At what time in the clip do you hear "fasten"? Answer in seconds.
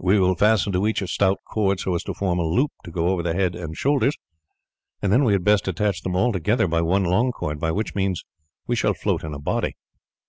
0.34-0.72